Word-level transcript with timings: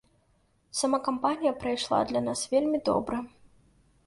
Сама 0.79 0.99
кампанія 1.07 1.51
прайшла 1.65 2.01
для 2.13 2.21
нас 2.29 2.39
вельмі 2.55 2.81
добра. 2.89 3.23